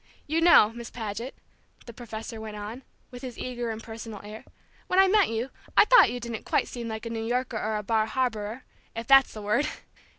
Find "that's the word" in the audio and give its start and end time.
9.05-9.67